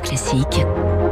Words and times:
Classique. 0.00 1.03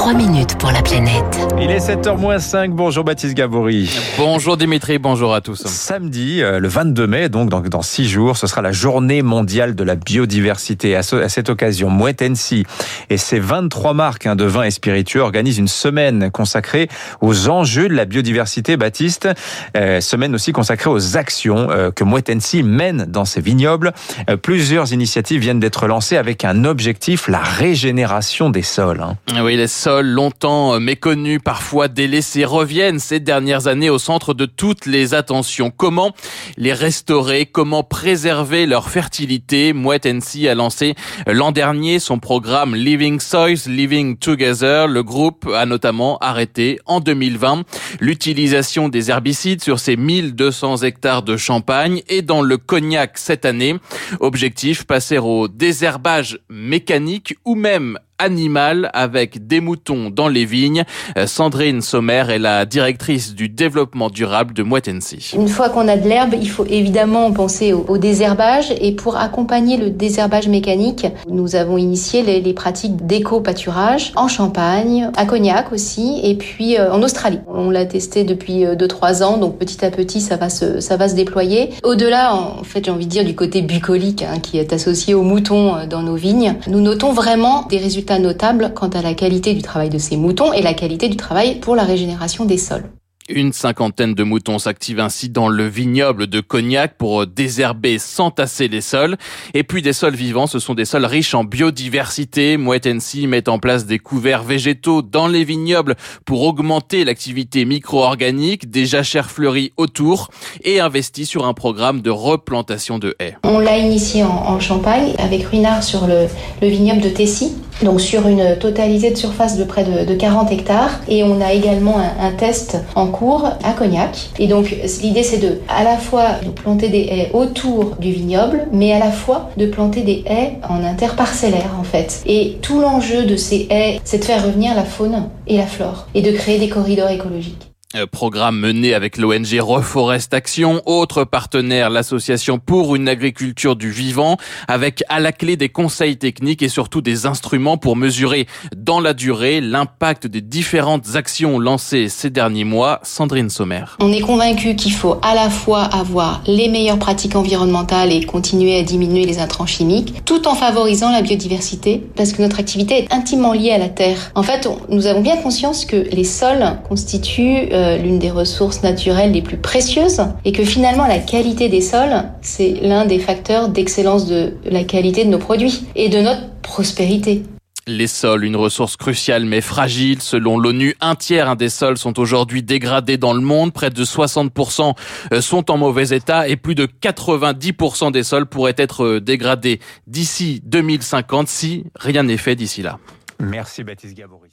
3 0.00 0.14
minutes 0.14 0.56
pour 0.56 0.70
la 0.72 0.80
planète. 0.80 1.46
Il 1.60 1.70
est 1.70 1.90
7h-5. 1.90 2.70
Bonjour 2.70 3.04
Baptiste 3.04 3.34
Gabory. 3.34 3.90
Bonjour 4.16 4.56
Dimitri, 4.56 4.98
bonjour 4.98 5.34
à 5.34 5.42
tous. 5.42 5.66
Samedi, 5.66 6.42
euh, 6.42 6.58
le 6.58 6.68
22 6.68 7.06
mai, 7.06 7.28
donc 7.28 7.50
dans, 7.50 7.60
dans 7.60 7.82
six 7.82 8.08
jours, 8.08 8.38
ce 8.38 8.46
sera 8.46 8.62
la 8.62 8.72
journée 8.72 9.20
mondiale 9.20 9.74
de 9.74 9.84
la 9.84 9.96
biodiversité. 9.96 10.96
À, 10.96 11.02
ce, 11.02 11.16
à 11.16 11.28
cette 11.28 11.50
occasion, 11.50 11.90
Moet 11.90 12.22
Hennessy 12.22 12.64
et 13.10 13.18
ses 13.18 13.40
23 13.40 13.92
marques 13.92 14.24
hein, 14.24 14.36
de 14.36 14.44
vins 14.46 14.62
et 14.62 14.70
spiritueux 14.70 15.20
organisent 15.20 15.58
une 15.58 15.68
semaine 15.68 16.30
consacrée 16.30 16.88
aux 17.20 17.50
enjeux 17.50 17.90
de 17.90 17.94
la 17.94 18.06
biodiversité, 18.06 18.78
Baptiste. 18.78 19.28
Euh, 19.76 20.00
semaine 20.00 20.34
aussi 20.34 20.52
consacrée 20.52 20.88
aux 20.88 21.18
actions 21.18 21.68
euh, 21.70 21.90
que 21.90 22.04
Moet 22.04 22.26
Hennessy 22.26 22.62
mène 22.62 23.04
dans 23.04 23.26
ses 23.26 23.42
vignobles. 23.42 23.92
Euh, 24.30 24.38
plusieurs 24.38 24.94
initiatives 24.94 25.42
viennent 25.42 25.60
d'être 25.60 25.86
lancées 25.86 26.16
avec 26.16 26.46
un 26.46 26.64
objectif, 26.64 27.28
la 27.28 27.42
régénération 27.42 28.48
des 28.48 28.62
sols. 28.62 29.02
Hein. 29.02 29.42
Oui, 29.44 29.56
les 29.56 29.68
sols 29.68 29.89
longtemps 30.02 30.78
méconnus, 30.80 31.40
parfois 31.44 31.88
délaissés, 31.88 32.44
reviennent 32.44 32.98
ces 32.98 33.20
dernières 33.20 33.66
années 33.66 33.90
au 33.90 33.98
centre 33.98 34.34
de 34.34 34.46
toutes 34.46 34.86
les 34.86 35.14
attentions. 35.14 35.70
Comment 35.70 36.12
les 36.56 36.72
restaurer? 36.72 37.46
Comment 37.46 37.82
préserver 37.82 38.66
leur 38.66 38.88
fertilité? 38.88 39.72
Mouette 39.72 40.06
NC 40.06 40.48
a 40.48 40.54
lancé 40.54 40.94
l'an 41.26 41.52
dernier 41.52 41.98
son 41.98 42.18
programme 42.18 42.74
Living 42.74 43.20
Soils, 43.20 43.66
Living 43.66 44.16
Together. 44.16 44.86
Le 44.88 45.02
groupe 45.02 45.48
a 45.54 45.66
notamment 45.66 46.18
arrêté 46.18 46.78
en 46.86 47.00
2020 47.00 47.64
l'utilisation 48.00 48.88
des 48.88 49.10
herbicides 49.10 49.62
sur 49.62 49.78
ses 49.78 49.96
1200 49.96 50.78
hectares 50.78 51.22
de 51.22 51.36
champagne 51.36 52.02
et 52.08 52.22
dans 52.22 52.42
le 52.42 52.56
cognac 52.56 53.18
cette 53.18 53.44
année. 53.44 53.76
Objectif, 54.20 54.84
passer 54.84 55.18
au 55.18 55.48
désherbage 55.48 56.38
mécanique 56.48 57.36
ou 57.44 57.54
même 57.54 57.98
animal 58.20 58.90
avec 58.94 59.46
des 59.46 59.60
moutons 59.60 60.10
dans 60.10 60.28
les 60.28 60.44
vignes. 60.44 60.84
Euh, 61.16 61.26
Sandrine 61.26 61.80
Sommer 61.80 62.24
est 62.28 62.38
la 62.38 62.66
directrice 62.66 63.34
du 63.34 63.48
développement 63.48 64.10
durable 64.10 64.54
de 64.54 64.62
Moitensi. 64.62 65.32
Une 65.34 65.48
fois 65.48 65.70
qu'on 65.70 65.88
a 65.88 65.96
de 65.96 66.08
l'herbe, 66.08 66.34
il 66.40 66.48
faut 66.48 66.66
évidemment 66.66 67.32
penser 67.32 67.72
au, 67.72 67.98
désherbage 67.98 68.72
et 68.80 68.92
pour 68.92 69.16
accompagner 69.16 69.76
le 69.76 69.90
désherbage 69.90 70.48
mécanique, 70.48 71.06
nous 71.28 71.56
avons 71.56 71.76
initié 71.76 72.22
les, 72.22 72.40
les 72.40 72.54
pratiques 72.54 73.04
d'éco-pâturage 73.06 74.12
en 74.16 74.28
Champagne, 74.28 75.10
à 75.16 75.26
Cognac 75.26 75.72
aussi 75.72 76.20
et 76.22 76.34
puis 76.34 76.78
euh, 76.78 76.92
en 76.92 77.02
Australie. 77.02 77.40
On 77.46 77.70
l'a 77.70 77.84
testé 77.84 78.24
depuis 78.24 78.64
2-3 78.64 79.22
ans, 79.22 79.36
donc 79.38 79.58
petit 79.58 79.84
à 79.84 79.90
petit 79.90 80.20
ça 80.20 80.36
va 80.36 80.48
se, 80.48 80.80
ça 80.80 80.96
va 80.96 81.08
se 81.08 81.14
déployer. 81.14 81.70
Au-delà, 81.82 82.34
en 82.34 82.62
fait 82.64 82.84
j'ai 82.84 82.90
envie 82.90 83.06
de 83.06 83.10
dire 83.10 83.24
du 83.24 83.34
côté 83.34 83.62
bucolique 83.62 84.22
hein, 84.22 84.38
qui 84.40 84.58
est 84.58 84.72
associé 84.72 85.14
aux 85.14 85.22
moutons 85.22 85.76
euh, 85.76 85.86
dans 85.86 86.02
nos 86.02 86.16
vignes, 86.16 86.56
nous 86.68 86.80
notons 86.80 87.12
vraiment 87.12 87.66
des 87.68 87.78
résultats 87.78 88.09
notable 88.18 88.72
quant 88.74 88.88
à 88.88 89.02
la 89.02 89.14
qualité 89.14 89.54
du 89.54 89.62
travail 89.62 89.90
de 89.90 89.98
ces 89.98 90.16
moutons 90.16 90.52
et 90.52 90.62
la 90.62 90.74
qualité 90.74 91.08
du 91.08 91.16
travail 91.16 91.60
pour 91.60 91.76
la 91.76 91.84
régénération 91.84 92.44
des 92.44 92.58
sols. 92.58 92.90
Une 93.32 93.52
cinquantaine 93.52 94.14
de 94.14 94.24
moutons 94.24 94.58
s'activent 94.58 94.98
ainsi 94.98 95.28
dans 95.28 95.48
le 95.48 95.68
vignoble 95.68 96.26
de 96.26 96.40
Cognac 96.40 96.96
pour 96.96 97.28
désherber 97.28 97.98
sans 97.98 98.32
tasser 98.32 98.66
les 98.66 98.80
sols. 98.80 99.16
Et 99.54 99.62
puis 99.62 99.82
des 99.82 99.92
sols 99.92 100.16
vivants, 100.16 100.48
ce 100.48 100.58
sont 100.58 100.74
des 100.74 100.84
sols 100.84 101.04
riches 101.04 101.34
en 101.34 101.44
biodiversité. 101.44 102.56
Moet 102.56 102.86
NC 102.86 103.28
met 103.28 103.48
en 103.48 103.60
place 103.60 103.86
des 103.86 104.00
couverts 104.00 104.42
végétaux 104.42 105.02
dans 105.02 105.28
les 105.28 105.44
vignobles 105.44 105.94
pour 106.24 106.42
augmenter 106.42 107.04
l'activité 107.04 107.64
micro-organique, 107.64 108.68
des 108.68 108.84
jachères 108.84 109.30
fleuries 109.30 109.72
autour 109.76 110.30
et 110.64 110.80
investit 110.80 111.26
sur 111.26 111.46
un 111.46 111.54
programme 111.54 112.00
de 112.00 112.10
replantation 112.10 112.98
de 112.98 113.14
haies. 113.20 113.36
On 113.44 113.60
l'a 113.60 113.78
initié 113.78 114.24
en, 114.24 114.30
en, 114.30 114.58
Champagne 114.58 115.14
avec 115.18 115.44
Ruinard 115.44 115.84
sur 115.84 116.06
le, 116.06 116.26
le 116.60 116.68
vignoble 116.68 117.00
de 117.00 117.08
Tessy, 117.08 117.52
donc 117.82 118.00
sur 118.00 118.26
une 118.26 118.56
totalité 118.56 119.10
de 119.10 119.16
surface 119.16 119.56
de 119.56 119.64
près 119.64 119.84
de, 119.84 120.04
de 120.04 120.14
40 120.14 120.52
hectares. 120.52 121.00
Et 121.08 121.22
on 121.24 121.40
a 121.40 121.52
également 121.52 121.98
un, 121.98 122.26
un 122.26 122.32
test 122.32 122.78
en 122.94 123.06
cours 123.06 123.46
à 123.62 123.72
Cognac. 123.72 124.30
Et 124.38 124.46
donc 124.46 124.74
l'idée 125.02 125.22
c'est 125.22 125.38
de 125.38 125.60
à 125.68 125.84
la 125.84 125.96
fois 125.96 126.40
de 126.44 126.50
planter 126.50 126.88
des 126.88 127.00
haies 127.00 127.30
autour 127.32 127.96
du 128.00 128.12
vignoble, 128.12 128.66
mais 128.72 128.92
à 128.92 128.98
la 128.98 129.10
fois 129.10 129.50
de 129.56 129.66
planter 129.66 130.02
des 130.02 130.24
haies 130.26 130.58
en 130.68 130.84
interparcellaire 130.84 131.74
en 131.78 131.84
fait. 131.84 132.22
Et 132.26 132.58
tout 132.62 132.80
l'enjeu 132.80 133.24
de 133.24 133.36
ces 133.36 133.66
haies, 133.70 134.00
c'est 134.04 134.18
de 134.18 134.24
faire 134.24 134.44
revenir 134.44 134.74
la 134.74 134.84
faune 134.84 135.28
et 135.46 135.56
la 135.56 135.66
flore 135.66 136.06
et 136.14 136.22
de 136.22 136.30
créer 136.30 136.58
des 136.58 136.68
corridors 136.68 137.10
écologiques. 137.10 137.69
Euh, 137.96 138.06
programme 138.06 138.60
mené 138.60 138.94
avec 138.94 139.16
l'ONG 139.16 139.58
Reforest 139.58 140.32
Action, 140.32 140.80
autre 140.86 141.24
partenaire, 141.24 141.90
l'association 141.90 142.60
pour 142.60 142.94
une 142.94 143.08
agriculture 143.08 143.74
du 143.74 143.90
vivant, 143.90 144.36
avec 144.68 145.02
à 145.08 145.18
la 145.18 145.32
clé 145.32 145.56
des 145.56 145.70
conseils 145.70 146.16
techniques 146.16 146.62
et 146.62 146.68
surtout 146.68 147.00
des 147.00 147.26
instruments 147.26 147.78
pour 147.78 147.96
mesurer 147.96 148.46
dans 148.76 149.00
la 149.00 149.12
durée 149.12 149.60
l'impact 149.60 150.28
des 150.28 150.40
différentes 150.40 151.16
actions 151.16 151.58
lancées 151.58 152.08
ces 152.08 152.30
derniers 152.30 152.62
mois. 152.62 153.00
Sandrine 153.02 153.50
Sommer. 153.50 153.82
On 153.98 154.12
est 154.12 154.20
convaincu 154.20 154.76
qu'il 154.76 154.92
faut 154.92 155.16
à 155.22 155.34
la 155.34 155.50
fois 155.50 155.82
avoir 155.82 156.42
les 156.46 156.68
meilleures 156.68 157.00
pratiques 157.00 157.34
environnementales 157.34 158.12
et 158.12 158.22
continuer 158.22 158.78
à 158.78 158.84
diminuer 158.84 159.26
les 159.26 159.40
intrants 159.40 159.66
chimiques, 159.66 160.24
tout 160.24 160.46
en 160.46 160.54
favorisant 160.54 161.10
la 161.10 161.22
biodiversité, 161.22 162.06
parce 162.14 162.32
que 162.34 162.40
notre 162.40 162.60
activité 162.60 162.98
est 162.98 163.12
intimement 163.12 163.52
liée 163.52 163.72
à 163.72 163.78
la 163.78 163.88
terre. 163.88 164.30
En 164.36 164.44
fait, 164.44 164.68
on, 164.68 164.78
nous 164.94 165.06
avons 165.06 165.22
bien 165.22 165.38
conscience 165.38 165.84
que 165.84 165.96
les 165.96 166.22
sols 166.22 166.78
constituent 166.88 167.68
euh, 167.72 167.79
l'une 168.02 168.18
des 168.18 168.30
ressources 168.30 168.82
naturelles 168.82 169.32
les 169.32 169.42
plus 169.42 169.56
précieuses 169.56 170.22
et 170.44 170.52
que 170.52 170.64
finalement 170.64 171.06
la 171.06 171.18
qualité 171.18 171.68
des 171.68 171.80
sols, 171.80 172.24
c'est 172.42 172.74
l'un 172.82 173.06
des 173.06 173.18
facteurs 173.18 173.68
d'excellence 173.68 174.26
de 174.26 174.54
la 174.64 174.84
qualité 174.84 175.24
de 175.24 175.30
nos 175.30 175.38
produits 175.38 175.84
et 175.94 176.08
de 176.08 176.20
notre 176.20 176.50
prospérité. 176.62 177.42
Les 177.86 178.06
sols, 178.06 178.44
une 178.44 178.56
ressource 178.56 178.96
cruciale 178.96 179.44
mais 179.46 179.60
fragile. 179.60 180.20
Selon 180.20 180.58
l'ONU, 180.58 180.94
un 181.00 181.16
tiers 181.16 181.56
des 181.56 181.70
sols 181.70 181.98
sont 181.98 182.20
aujourd'hui 182.20 182.62
dégradés 182.62 183.16
dans 183.16 183.32
le 183.32 183.40
monde. 183.40 183.72
Près 183.72 183.90
de 183.90 184.04
60% 184.04 184.94
sont 185.40 185.70
en 185.70 185.76
mauvais 185.76 186.14
état 186.14 186.46
et 186.46 186.56
plus 186.56 186.74
de 186.74 186.86
90% 186.86 188.12
des 188.12 188.22
sols 188.22 188.46
pourraient 188.46 188.74
être 188.76 189.18
dégradés 189.18 189.80
d'ici 190.06 190.60
2050 190.64 191.48
si 191.48 191.84
rien 191.96 192.22
n'est 192.22 192.36
fait 192.36 192.54
d'ici 192.54 192.82
là. 192.82 192.98
Merci 193.40 193.82
Baptiste 193.82 194.16
Gabory. 194.16 194.50